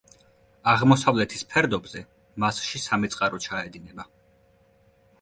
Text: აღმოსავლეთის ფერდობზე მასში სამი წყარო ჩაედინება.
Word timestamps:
აღმოსავლეთის 0.71 1.45
ფერდობზე 1.51 2.03
მასში 2.47 2.83
სამი 2.89 3.15
წყარო 3.17 3.45
ჩაედინება. 3.49 4.11